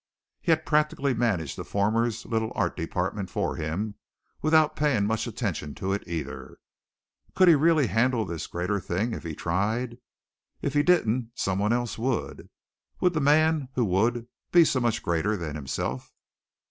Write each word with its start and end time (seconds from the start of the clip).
He 0.41 0.49
had 0.51 0.65
practically 0.65 1.13
managed 1.13 1.57
the 1.59 1.63
former's 1.63 2.25
little 2.25 2.51
art 2.55 2.75
department 2.75 3.29
for 3.29 3.57
him 3.57 3.93
without 4.41 4.75
paying 4.75 5.05
much 5.05 5.27
attention 5.27 5.75
to 5.75 5.93
it 5.93 6.01
either. 6.07 6.57
Couldn't 7.35 7.51
he 7.51 7.55
really 7.55 7.85
handle 7.85 8.25
this 8.25 8.47
greater 8.47 8.79
thing 8.79 9.13
if 9.13 9.21
he 9.23 9.35
tried? 9.35 9.99
If 10.59 10.73
he 10.73 10.81
didn't, 10.81 11.33
someone 11.35 11.71
else 11.71 11.99
would. 11.99 12.49
Would 12.99 13.13
the 13.13 13.21
man 13.21 13.69
who 13.75 13.85
would, 13.85 14.25
be 14.51 14.65
so 14.65 14.79
much 14.79 15.03
greater 15.03 15.37
than 15.37 15.53
himself? 15.55 16.11